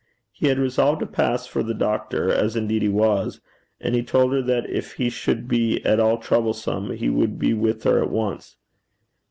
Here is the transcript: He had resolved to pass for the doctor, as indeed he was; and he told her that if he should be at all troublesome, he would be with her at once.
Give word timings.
He 0.31 0.47
had 0.47 0.57
resolved 0.57 0.99
to 1.01 1.05
pass 1.05 1.45
for 1.45 1.61
the 1.61 1.75
doctor, 1.75 2.31
as 2.31 2.55
indeed 2.55 2.81
he 2.81 2.89
was; 2.89 3.39
and 3.79 3.93
he 3.93 4.01
told 4.01 4.33
her 4.33 4.41
that 4.41 4.67
if 4.67 4.93
he 4.93 5.11
should 5.11 5.47
be 5.47 5.79
at 5.85 5.99
all 5.99 6.17
troublesome, 6.17 6.89
he 6.95 7.07
would 7.07 7.37
be 7.37 7.53
with 7.53 7.83
her 7.83 8.01
at 8.01 8.09
once. 8.09 8.55